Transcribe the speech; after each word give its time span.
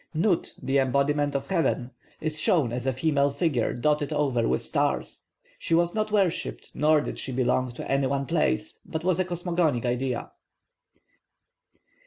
+Nut+, 0.15 0.51
the 0.59 0.79
embodiment 0.79 1.35
of 1.35 1.45
heaven, 1.45 1.91
is 2.21 2.39
shown 2.39 2.71
as 2.73 2.87
a 2.87 2.91
female 2.93 3.29
figure 3.29 3.71
dotted 3.71 4.11
over 4.11 4.47
with 4.47 4.63
stars. 4.63 5.25
She 5.59 5.75
was 5.75 5.93
not 5.93 6.11
worshipped 6.11 6.71
nor 6.73 7.01
did 7.01 7.19
she 7.19 7.31
belong 7.31 7.71
to 7.73 7.87
any 7.87 8.07
one 8.07 8.25
place, 8.25 8.79
but 8.83 9.03
was 9.03 9.19
a 9.19 9.25
cosmogonic 9.25 9.85
idea. 9.85 10.31